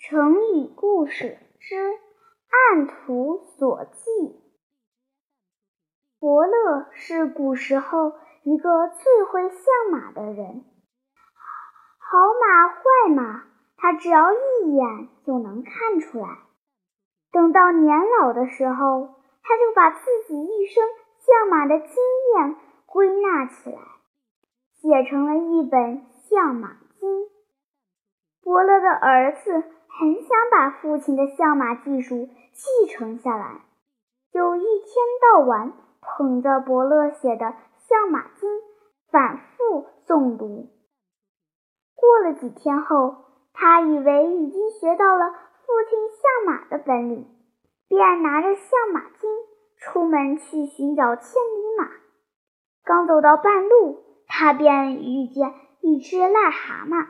[0.00, 1.76] 成语故事之
[2.48, 4.40] 按图索骥。
[6.18, 9.60] 伯乐是古时候一个最会相
[9.92, 10.64] 马的人，
[11.98, 13.44] 好马坏马，
[13.76, 16.38] 他只要一眼就能看出来。
[17.30, 20.82] 等到年老的时候，他就把自己一生
[21.18, 21.88] 相马的经
[22.36, 22.56] 验
[22.86, 23.82] 归纳起来，
[24.80, 25.98] 写成了一本
[26.30, 26.72] 《相马》。
[28.92, 29.62] 的儿子。
[29.92, 33.60] 很想把父亲的相马技术继承下来，
[34.32, 37.44] 就一天到晚捧着伯乐写的
[37.86, 38.48] 《相马经》
[39.10, 40.70] 反复诵读。
[41.94, 43.16] 过了几天后，
[43.52, 47.26] 他以为已经学到了父亲相马的本领，
[47.86, 49.30] 便拿着《相马经》
[49.80, 51.90] 出门去寻找千里马。
[52.84, 57.08] 刚走到半路，他便遇见一只癞蛤蟆。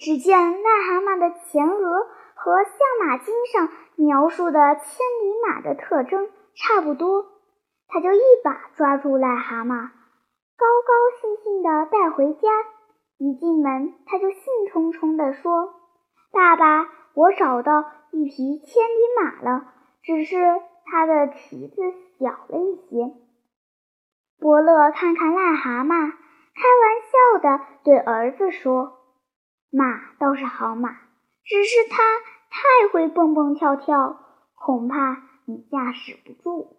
[0.00, 7.26] 只见癞蛤蟆的前额和《相马经》上描述的千里马的特征差不多，
[7.86, 9.90] 他就一把抓住癞蛤蟆，
[10.56, 12.48] 高高兴兴地带回家。
[13.18, 15.74] 一进门，他就兴冲冲地说
[16.32, 19.66] ：“爸爸，我找到一匹千里马了，
[20.02, 21.76] 只是它的蹄子
[22.18, 23.12] 小了一些。”
[24.40, 26.10] 伯乐看看癞蛤蟆，
[26.54, 28.96] 开玩笑地对儿子说。
[29.70, 30.90] 马倒是好马，
[31.44, 32.02] 只是它
[32.50, 34.18] 太会蹦蹦跳跳，
[34.54, 36.76] 恐怕你驾驶不住。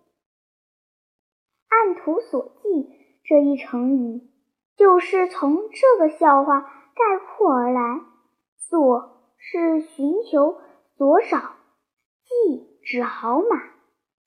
[1.70, 2.90] 按图索骥
[3.24, 4.22] 这一成语，
[4.76, 8.02] 就是从这个笑话概括而来。
[8.58, 10.60] 索是寻求，
[10.98, 11.38] 索少，
[12.26, 13.72] 骥指好马。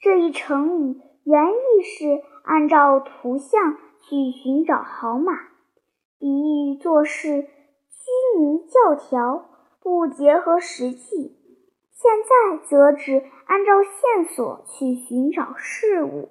[0.01, 5.33] 这一成语原意是按照图像去寻找好马，
[6.19, 7.47] 比喻做事。
[8.05, 9.47] 虚拟教条，
[9.83, 11.33] 不结合实际；
[11.91, 16.29] 现在则只按照线索去寻找事物。